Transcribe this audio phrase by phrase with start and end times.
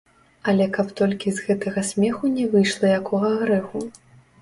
[0.53, 3.89] Але каб толькі з гэтага смеху не выйшла якога грэху?